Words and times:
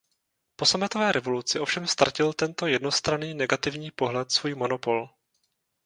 Po 0.55 0.65
sametové 0.65 1.11
revoluci 1.11 1.59
ovšem 1.59 1.87
ztratil 1.87 2.33
tento 2.33 2.67
jednostranný 2.67 3.33
negativní 3.33 3.91
pohled 3.91 4.31
svůj 4.31 4.55
monopol. 4.55 5.09